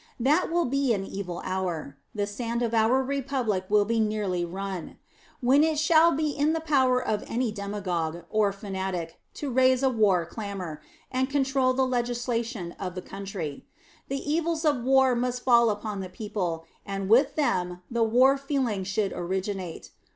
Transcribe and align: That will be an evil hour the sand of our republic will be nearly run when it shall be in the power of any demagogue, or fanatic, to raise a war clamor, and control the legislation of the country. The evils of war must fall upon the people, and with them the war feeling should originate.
That 0.19 0.51
will 0.51 0.65
be 0.65 0.95
an 0.95 1.05
evil 1.05 1.43
hour 1.45 1.95
the 2.15 2.25
sand 2.25 2.63
of 2.63 2.73
our 2.73 3.03
republic 3.03 3.65
will 3.69 3.85
be 3.85 3.99
nearly 3.99 4.43
run 4.43 4.97
when 5.41 5.63
it 5.63 5.77
shall 5.77 6.11
be 6.11 6.31
in 6.31 6.53
the 6.53 6.59
power 6.59 6.99
of 6.99 7.23
any 7.27 7.51
demagogue, 7.51 8.23
or 8.31 8.51
fanatic, 8.51 9.19
to 9.35 9.51
raise 9.51 9.83
a 9.83 9.91
war 9.91 10.25
clamor, 10.25 10.81
and 11.11 11.29
control 11.29 11.73
the 11.73 11.85
legislation 11.85 12.71
of 12.79 12.95
the 12.95 13.03
country. 13.03 13.67
The 14.07 14.27
evils 14.27 14.65
of 14.65 14.83
war 14.83 15.13
must 15.15 15.43
fall 15.43 15.69
upon 15.69 15.99
the 15.99 16.09
people, 16.09 16.65
and 16.83 17.07
with 17.07 17.35
them 17.35 17.83
the 17.91 18.01
war 18.01 18.39
feeling 18.39 18.83
should 18.83 19.13
originate. 19.13 19.91